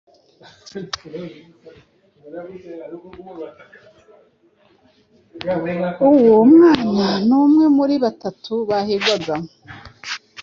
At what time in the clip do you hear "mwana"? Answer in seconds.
6.51-7.07